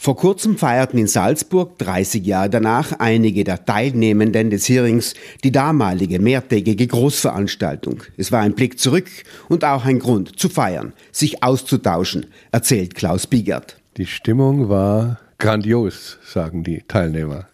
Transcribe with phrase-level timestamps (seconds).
[0.00, 6.20] Vor kurzem feierten in Salzburg, 30 Jahre danach, einige der Teilnehmenden des Hearings die damalige
[6.20, 8.04] mehrtägige Großveranstaltung.
[8.16, 9.08] Es war ein Blick zurück
[9.48, 13.76] und auch ein Grund zu feiern, sich auszutauschen, erzählt Klaus Biegert.
[13.96, 17.48] Die Stimmung war grandios, sagen die Teilnehmer.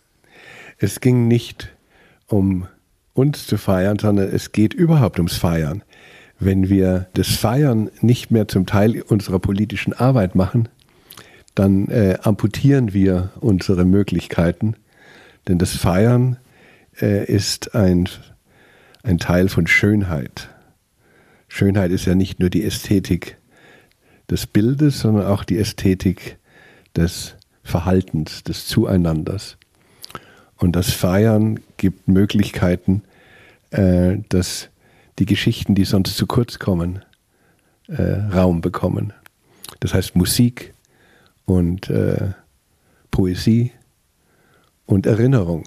[0.77, 1.73] Es ging nicht
[2.27, 2.67] um
[3.15, 5.83] uns zu feiern, sondern es geht überhaupt ums Feiern.
[6.39, 10.69] Wenn wir das Feiern nicht mehr zum Teil unserer politischen Arbeit machen,
[11.55, 14.77] dann äh, amputieren wir unsere Möglichkeiten.
[15.47, 16.39] Denn das Feiern
[17.01, 18.09] äh, ist ein,
[19.03, 20.49] ein Teil von Schönheit.
[21.49, 23.39] Schönheit ist ja nicht nur die Ästhetik
[24.31, 26.39] des Bildes, sondern auch die Ästhetik
[26.97, 29.57] des Verhaltens, des Zueinanders.
[30.57, 33.03] Und das Feiern gibt Möglichkeiten,
[33.71, 34.71] äh, dass
[35.19, 37.05] die Geschichten, die sonst zu kurz kommen,
[37.89, 39.13] äh, Raum bekommen.
[39.81, 40.74] Das heißt Musik,
[41.45, 42.33] und äh,
[43.11, 43.73] Poesie
[44.87, 45.65] und Erinnerung.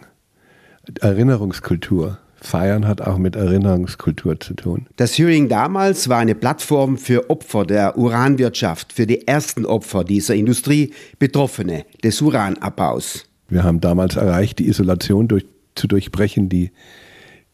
[1.01, 2.19] Erinnerungskultur.
[2.39, 4.87] Feiern hat auch mit Erinnerungskultur zu tun.
[4.95, 10.35] Das Hearing damals war eine Plattform für Opfer der Uranwirtschaft, für die ersten Opfer dieser
[10.35, 13.25] Industrie, Betroffene des Uranabbaus.
[13.49, 16.71] Wir haben damals erreicht, die Isolation durch, zu durchbrechen, die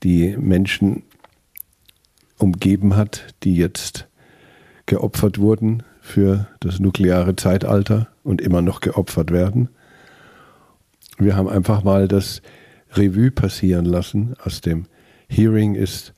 [0.04, 1.04] die Menschen
[2.38, 4.08] umgeben hat, die jetzt
[4.86, 9.70] geopfert wurden für das nukleare Zeitalter und immer noch geopfert werden.
[11.18, 12.42] Wir haben einfach mal das
[12.92, 14.36] Revue passieren lassen.
[14.44, 14.86] Aus dem
[15.30, 16.14] Hearing ist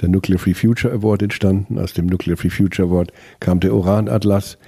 [0.00, 1.76] der Nuclear Free Future Award entstanden.
[1.76, 4.58] Aus dem Nuclear Free Future Award kam der Uranatlas.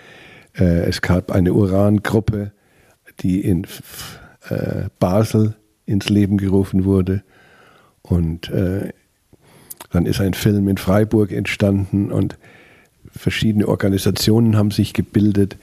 [0.59, 2.51] Äh, es gab eine Urangruppe,
[3.21, 3.65] die in
[4.49, 5.55] äh, Basel
[5.87, 7.23] ins Leben gerufen wurde.
[8.03, 8.93] Und äh,
[9.93, 12.37] dann ist ein Film in Freiburg entstanden und
[13.17, 15.57] verschiedene Organisationen haben sich gebildet,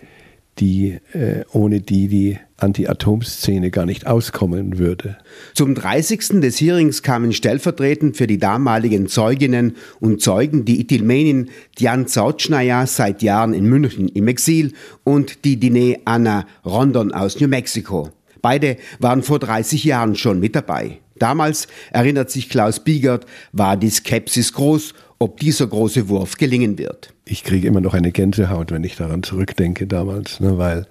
[0.59, 5.17] die äh, ohne die die Anti-Atom-Szene gar nicht auskommen würde.
[5.53, 6.41] Zum 30.
[6.41, 11.49] des Hearings kamen stellvertretend für die damaligen Zeuginnen und Zeugen die Itilmenin
[11.79, 14.73] Dian Zautschnaya seit Jahren in München im Exil
[15.03, 18.09] und die Dine Anna Rondon aus New Mexico.
[18.41, 20.99] Beide waren vor 30 Jahren schon mit dabei.
[21.17, 27.13] Damals, erinnert sich Klaus Biegert, war die Skepsis groß ob dieser große Wurf gelingen wird.
[27.25, 30.87] Ich kriege immer noch eine Gänsehaut, wenn ich daran zurückdenke damals, ne, weil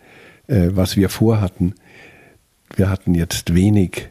[0.47, 1.75] äh, was wir vorhatten,
[2.77, 4.09] wir hatten jetzt wenig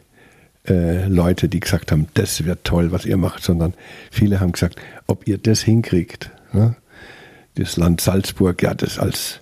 [0.66, 3.74] äh, Leute, die gesagt haben, das wird toll, was ihr macht, sondern
[4.10, 4.76] viele haben gesagt,
[5.06, 6.30] ob ihr das hinkriegt.
[6.52, 6.74] Ne?
[7.54, 9.40] Das Land Salzburg, ja, das als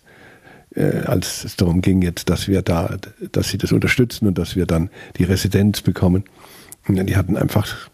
[0.75, 2.97] äh, als es darum ging jetzt, dass wir da,
[3.33, 6.25] dass sie das unterstützen und dass wir dann die Residenz bekommen.
[6.89, 7.91] Die hatten einfach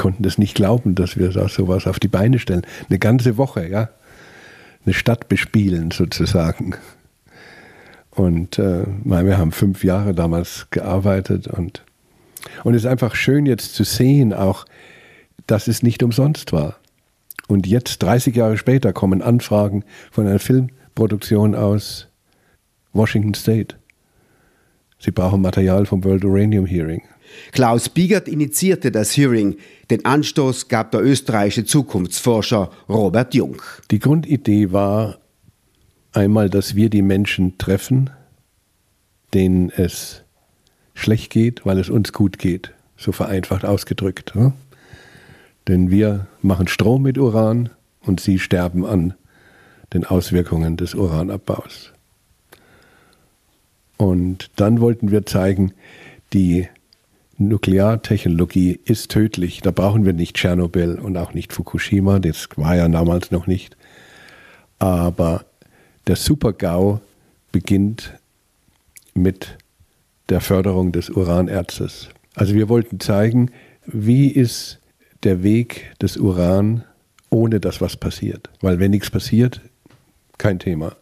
[0.00, 2.62] konnten das nicht glauben, dass wir da sowas auf die Beine stellen.
[2.88, 3.90] Eine ganze Woche, ja.
[4.86, 6.74] Eine Stadt bespielen sozusagen.
[8.10, 11.84] Und äh, wir haben fünf Jahre damals gearbeitet und,
[12.64, 14.64] und es ist einfach schön jetzt zu sehen, auch,
[15.46, 16.76] dass es nicht umsonst war.
[17.46, 22.08] Und jetzt, 30 Jahre später, kommen Anfragen von einer Filmproduktion aus
[22.94, 23.76] Washington State.
[25.00, 27.02] Sie brauchen Material vom World Uranium Hearing.
[27.52, 29.56] Klaus Biegert initiierte das Hearing.
[29.88, 33.62] Den Anstoß gab der österreichische Zukunftsforscher Robert Jung.
[33.90, 35.18] Die Grundidee war
[36.12, 38.10] einmal, dass wir die Menschen treffen,
[39.32, 40.22] denen es
[40.94, 42.72] schlecht geht, weil es uns gut geht.
[42.96, 44.32] So vereinfacht ausgedrückt.
[44.34, 44.52] Ja?
[45.66, 47.70] Denn wir machen Strom mit Uran
[48.02, 49.14] und sie sterben an
[49.94, 51.92] den Auswirkungen des Uranabbaus.
[54.00, 55.74] Und dann wollten wir zeigen,
[56.32, 56.66] die
[57.36, 59.60] Nukleartechnologie ist tödlich.
[59.60, 62.18] Da brauchen wir nicht Tschernobyl und auch nicht Fukushima.
[62.18, 63.76] Das war ja damals noch nicht.
[64.78, 65.44] Aber
[66.06, 67.00] der Super-GAU
[67.52, 68.14] beginnt
[69.12, 69.58] mit
[70.30, 72.08] der Förderung des Uranerzes.
[72.34, 73.50] Also wir wollten zeigen,
[73.84, 74.80] wie ist
[75.24, 76.84] der Weg des Uran,
[77.28, 78.48] ohne dass was passiert.
[78.62, 79.60] Weil wenn nichts passiert,
[80.38, 80.96] kein Thema.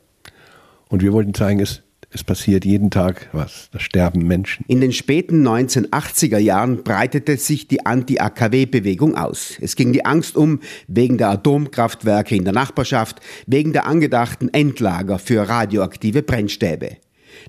[0.89, 4.64] Und wir wollten zeigen, es es passiert jeden Tag was, da sterben Menschen.
[4.66, 9.58] In den späten 1980er Jahren breitete sich die Anti-AKW-Bewegung aus.
[9.60, 15.19] Es ging die Angst um wegen der Atomkraftwerke in der Nachbarschaft, wegen der angedachten Endlager
[15.19, 16.96] für radioaktive Brennstäbe.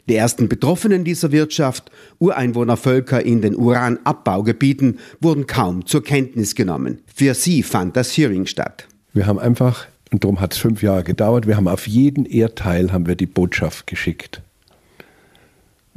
[0.10, 1.90] Die ersten Betroffenen dieser Wirtschaft,
[2.20, 7.00] Ureinwohnervölker in den Uranabbaugebieten, wurden kaum zur Kenntnis genommen.
[7.14, 8.88] Für sie fand das Hearing statt.
[9.14, 12.92] Wir haben einfach, und darum hat es fünf Jahre gedauert, wir haben auf jeden Erdteil
[12.92, 14.42] haben wir die Botschaft geschickt.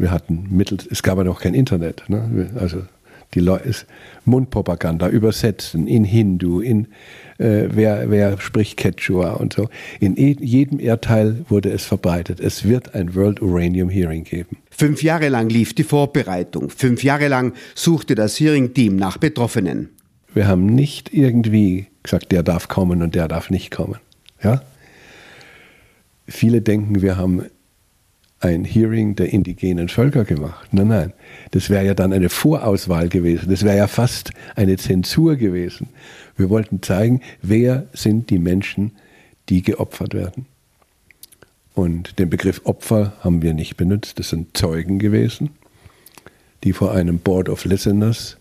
[0.03, 2.51] Wir hatten mittels, es gab ja noch kein Internet, ne?
[2.59, 2.83] also
[3.35, 3.73] Die Leute,
[4.25, 6.89] Mundpropaganda übersetzen in Hindu, in
[7.39, 9.69] äh, wer, wer spricht Quechua und so.
[10.01, 12.41] In e, jedem Erdteil wurde es verbreitet.
[12.41, 14.57] Es wird ein World Uranium Hearing geben.
[14.73, 16.69] Fünf Jahre lang lief die Vorbereitung.
[16.71, 19.91] Fünf Jahre lang suchte das Hearing-Team nach Betroffenen.
[20.35, 23.99] Wir haben nicht irgendwie gesagt, der darf kommen und der darf nicht kommen.
[24.43, 24.63] Ja?
[26.27, 27.45] Viele denken, wir haben
[28.43, 30.69] ein Hearing der indigenen Völker gemacht.
[30.73, 31.13] Nein, nein.
[31.53, 33.49] Das wäre ja dann eine Vorauswahl gewesen.
[33.49, 35.89] Das wäre ja fast eine Zensur gewesen.
[36.37, 38.93] Wir wollten zeigen, wer sind die Menschen,
[39.49, 40.47] die geopfert werden.
[41.75, 44.19] Und den Begriff Opfer haben wir nicht benutzt.
[44.19, 45.51] Das sind Zeugen gewesen,
[46.65, 48.39] die vor einem Board of Listeners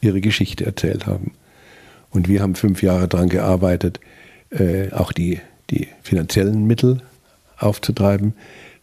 [0.00, 1.32] ihre Geschichte erzählt haben.
[2.10, 4.00] Und wir haben fünf Jahre daran gearbeitet,
[4.50, 7.02] äh, auch die, die finanziellen Mittel
[7.58, 8.34] aufzutreiben,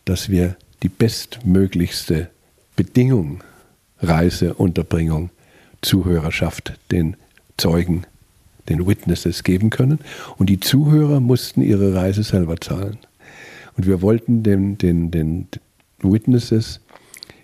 [0.05, 2.29] dass wir die bestmöglichste
[2.75, 3.43] Bedingung,
[3.99, 5.29] Reise, Unterbringung,
[5.81, 7.15] Zuhörerschaft den
[7.57, 8.05] Zeugen,
[8.69, 9.99] den Witnesses geben können.
[10.37, 12.97] Und die Zuhörer mussten ihre Reise selber zahlen.
[13.77, 15.47] Und wir wollten den, den, den
[16.01, 16.81] Witnesses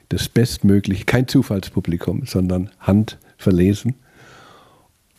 [0.09, 3.95] das bestmögliche, kein Zufallspublikum, sondern handverlesen.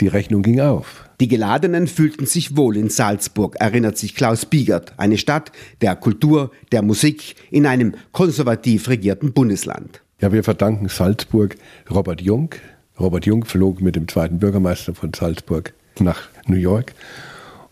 [0.01, 1.09] Die Rechnung ging auf.
[1.21, 6.51] Die Geladenen fühlten sich wohl in Salzburg, erinnert sich Klaus Biegert, eine Stadt der Kultur,
[6.73, 10.03] der Musik in einem konservativ regierten Bundesland.
[10.21, 11.57] Ja, wir verdanken Salzburg
[11.91, 12.55] Robert Jung.
[12.99, 16.95] Robert Jung flog mit dem zweiten Bürgermeister von Salzburg nach New York.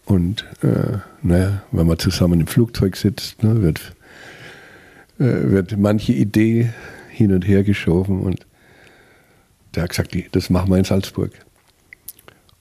[0.04, 3.94] Und äh, naja, wenn man zusammen im Flugzeug sitzt, ne, wird,
[5.18, 6.70] äh, wird manche Idee
[7.10, 8.20] hin und her geschoben.
[8.20, 8.46] Und
[9.74, 11.30] der hat gesagt, das machen wir in Salzburg.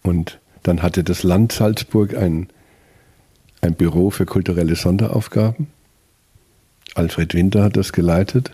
[0.04, 2.48] Und dann hatte das Land Salzburg ein,
[3.62, 5.68] ein Büro für kulturelle Sonderaufgaben.
[6.96, 8.51] Alfred Winter hat das geleitet.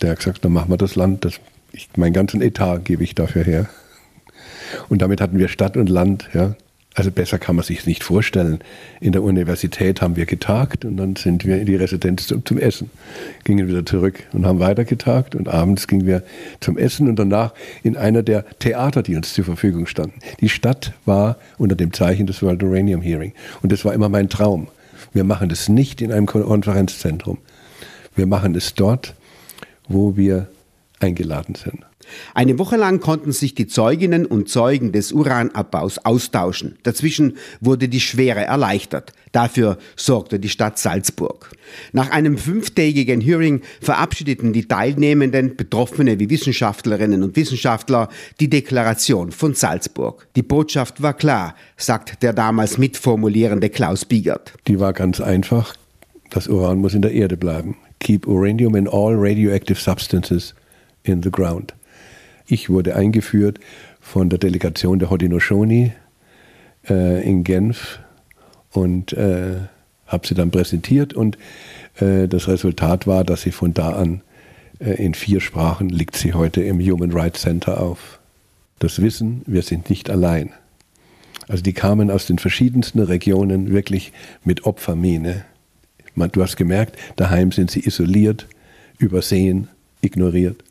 [0.00, 1.40] Der hat gesagt, dann machen wir das Land, das,
[1.72, 3.68] ich, meinen ganzen Etat gebe ich dafür her.
[4.88, 6.56] Und damit hatten wir Stadt und Land, ja,
[6.94, 8.60] also besser kann man sich nicht vorstellen.
[9.00, 12.58] In der Universität haben wir getagt und dann sind wir in die Residenz zum, zum,
[12.58, 12.90] Essen.
[13.44, 16.22] Gingen wieder zurück und haben weiter getagt und abends gingen wir
[16.60, 20.18] zum Essen und danach in einer der Theater, die uns zur Verfügung standen.
[20.40, 24.28] Die Stadt war unter dem Zeichen des World Uranium Hearing und das war immer mein
[24.28, 24.68] Traum.
[25.14, 27.38] Wir machen das nicht in einem Konferenzzentrum.
[28.14, 29.14] Wir machen es dort,
[29.88, 30.48] wo wir
[31.00, 31.84] eingeladen sind.
[32.34, 36.76] Eine Woche lang konnten sich die Zeuginnen und Zeugen des Uranabbaus austauschen.
[36.82, 39.12] Dazwischen wurde die Schwere erleichtert.
[39.32, 41.50] Dafür sorgte die Stadt Salzburg.
[41.92, 48.10] Nach einem fünftägigen Hearing verabschiedeten die Teilnehmenden, Betroffene wie Wissenschaftlerinnen und Wissenschaftler,
[48.40, 50.26] die Deklaration von Salzburg.
[50.36, 54.52] Die Botschaft war klar, sagt der damals mitformulierende Klaus Biegert.
[54.68, 55.74] Die war ganz einfach.
[56.30, 57.76] Das Uran muss in der Erde bleiben.
[58.00, 60.54] Keep uranium and all radioactive substances
[61.04, 61.72] in the ground.
[62.52, 63.60] Ich wurde eingeführt
[63.98, 65.92] von der Delegation der Haudenosaunee
[66.86, 67.98] äh, in Genf
[68.72, 69.54] und äh,
[70.06, 71.38] habe sie dann präsentiert und
[71.98, 74.20] äh, das Resultat war, dass sie von da an
[74.80, 78.20] äh, in vier Sprachen liegt sie heute im Human Rights Center auf.
[78.80, 80.50] Das Wissen, wir sind nicht allein.
[81.48, 84.12] Also die kamen aus den verschiedensten Regionen wirklich
[84.44, 85.46] mit Opfermine.
[86.16, 88.46] du hast gemerkt, daheim sind sie isoliert,
[88.98, 89.68] übersehen,
[90.02, 90.62] ignoriert.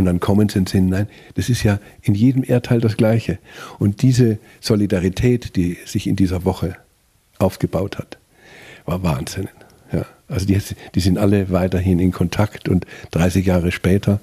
[0.00, 1.08] Und dann kommen sie ins hinein.
[1.34, 3.36] Das ist ja in jedem Erdteil das Gleiche.
[3.78, 6.74] Und diese Solidarität, die sich in dieser Woche
[7.38, 8.16] aufgebaut hat,
[8.86, 9.50] war Wahnsinn.
[9.92, 10.58] Ja, also die,
[10.94, 14.20] die sind alle weiterhin in Kontakt und 30 Jahre später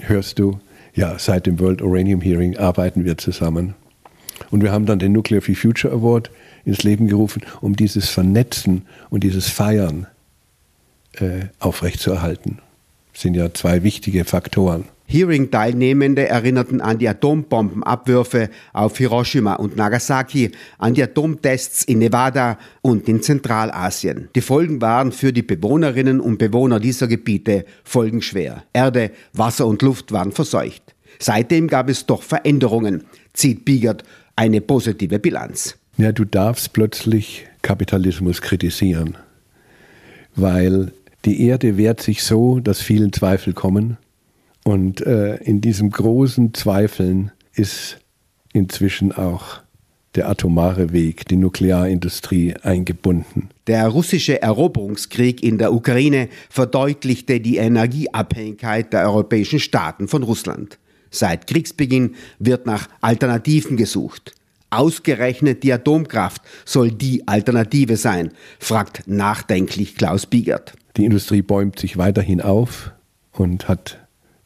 [0.00, 0.58] hörst du,
[0.94, 3.74] ja, seit dem World Uranium Hearing arbeiten wir zusammen.
[4.50, 6.30] Und wir haben dann den Nuclear Free Future Award
[6.64, 10.06] ins Leben gerufen, um dieses Vernetzen und dieses Feiern
[11.12, 12.62] äh, aufrechtzuerhalten
[13.16, 14.84] sind ja zwei wichtige Faktoren.
[15.08, 23.08] Hearing-Teilnehmende erinnerten an die Atombombenabwürfe auf Hiroshima und Nagasaki, an die Atomtests in Nevada und
[23.08, 24.28] in Zentralasien.
[24.34, 28.64] Die Folgen waren für die Bewohnerinnen und Bewohner dieser Gebiete folgenschwer.
[28.72, 30.94] Erde, Wasser und Luft waren verseucht.
[31.20, 34.02] Seitdem gab es doch Veränderungen, zieht Biegert
[34.34, 35.78] eine positive Bilanz.
[35.98, 39.16] Ja, du darfst plötzlich Kapitalismus kritisieren,
[40.34, 40.92] weil
[41.26, 43.98] die Erde wehrt sich so, dass vielen Zweifel kommen.
[44.64, 47.98] Und äh, in diesem großen Zweifeln ist
[48.52, 49.60] inzwischen auch
[50.14, 53.50] der atomare Weg, die Nuklearindustrie eingebunden.
[53.66, 60.78] Der russische Eroberungskrieg in der Ukraine verdeutlichte die Energieabhängigkeit der europäischen Staaten von Russland.
[61.10, 64.32] Seit Kriegsbeginn wird nach Alternativen gesucht.
[64.70, 70.74] Ausgerechnet die Atomkraft soll die Alternative sein, fragt nachdenklich Klaus Biegert.
[70.96, 72.92] Die Industrie bäumt sich weiterhin auf
[73.32, 73.98] und hat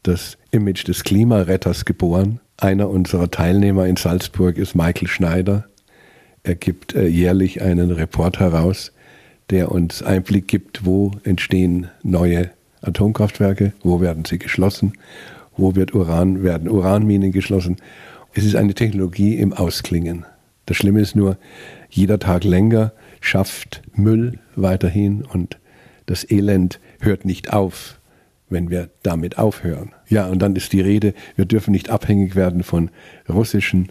[0.02, 2.40] das Image des Klimaretters geboren.
[2.56, 5.66] Einer unserer Teilnehmer in Salzburg ist Michael Schneider.
[6.42, 8.92] Er gibt äh, jährlich einen Report heraus,
[9.50, 12.50] der uns Einblick gibt, wo entstehen neue
[12.82, 14.94] Atomkraftwerke, wo werden sie geschlossen,
[15.56, 17.76] wo wird Uran, werden Uranminen geschlossen.
[18.34, 20.24] Es ist eine Technologie im Ausklingen.
[20.66, 21.36] Das Schlimme ist nur,
[21.90, 25.59] jeder Tag länger schafft Müll weiterhin und
[26.10, 28.00] das Elend hört nicht auf,
[28.48, 29.92] wenn wir damit aufhören.
[30.08, 32.90] Ja, und dann ist die Rede, wir dürfen nicht abhängig werden von
[33.28, 33.86] russischem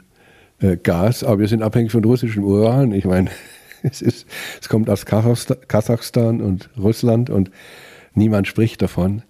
[0.60, 2.92] äh, Gas, aber wir sind abhängig von russischem Uran.
[2.92, 3.30] Ich meine,
[3.84, 4.28] es, ist,
[4.60, 7.52] es kommt aus Kasachstan und Russland und
[8.14, 9.24] niemand spricht davon.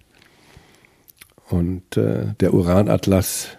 [1.48, 3.50] Und äh, der Uranatlas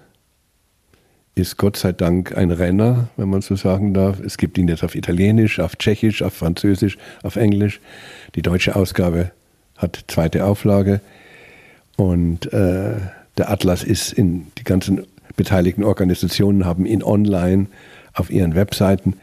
[1.35, 4.19] ist Gott sei Dank ein Renner, wenn man so sagen darf.
[4.19, 7.79] Es gibt ihn jetzt auf Italienisch, auf Tschechisch, auf Französisch, auf Englisch.
[8.35, 9.31] Die deutsche Ausgabe
[9.77, 11.01] hat zweite Auflage.
[11.95, 12.95] Und äh,
[13.37, 15.03] der Atlas ist in die ganzen
[15.35, 17.67] beteiligten Organisationen haben ihn online
[18.13, 19.15] auf ihren Webseiten.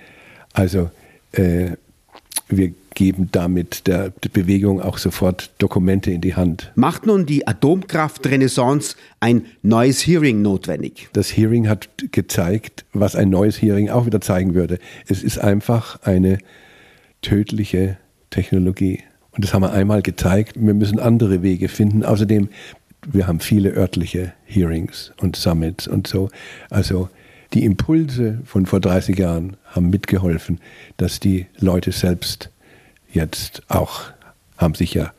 [0.53, 0.91] Also
[1.33, 1.73] äh,
[2.49, 6.73] wir geben damit der Bewegung auch sofort Dokumente in die Hand.
[6.75, 11.09] Macht nun die Atomkraftrenaissance ein neues Hearing notwendig?
[11.13, 14.81] Das Hearing hat gezeigt, was ein neues Hearing auch wieder zeigen würde.
[15.07, 16.39] Es ist einfach eine
[17.23, 17.99] tödliche
[18.31, 19.05] Technologie.
[19.31, 20.57] Und das haben wir einmal gezeigt.
[20.57, 22.05] Wir müssen andere Wege finden.
[22.05, 22.49] Außerdem,
[23.07, 26.31] wir haben viele örtliche Hearings und Summits und so.
[26.69, 27.11] Also
[27.53, 30.59] die Impulse von vor 30 Jahren haben mitgeholfen,
[30.97, 32.51] dass die Leute selbst
[33.13, 34.03] jetzt auch
[34.57, 35.13] haben sich ja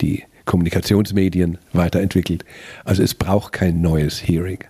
[0.00, 2.44] die Kommunikationsmedien weiterentwickelt.
[2.84, 4.58] Also es braucht kein neues Hearing.